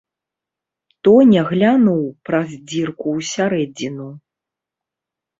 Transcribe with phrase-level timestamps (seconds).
[1.07, 1.99] Тоня глянуў
[2.29, 4.09] праз дзірку ў сярэдзіну.